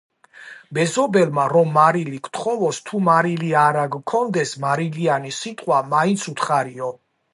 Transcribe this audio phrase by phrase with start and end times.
[0.75, 6.91] მეზობელმა რომ მარილი გთხოვოს, თუ მარილი არა გქონდეს, მარილიანი სიტყვა მაინც უთხარიო